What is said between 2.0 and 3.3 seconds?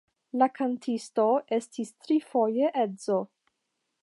trifoje edzo.